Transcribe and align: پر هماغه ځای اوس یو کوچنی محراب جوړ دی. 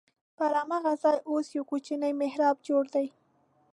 پر 0.37 0.51
هماغه 0.59 0.93
ځای 1.03 1.17
اوس 1.29 1.47
یو 1.55 1.63
کوچنی 1.71 2.11
محراب 2.21 2.57
جوړ 2.67 2.83
دی. 2.93 3.07